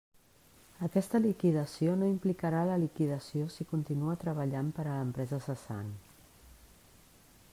[0.85, 5.95] Aquesta liquidació no implicarà la liquidació si continua treballant per a l'empresa cessant.